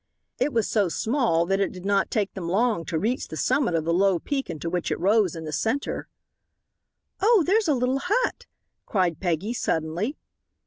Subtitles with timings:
[0.39, 3.75] It was so small that it did not take them long to reach the summit
[3.75, 6.07] of the low peak into which it rose in the centre.
[7.21, 8.47] "Oh, there's a little hut!"
[8.87, 10.17] cried Peggy, suddenly.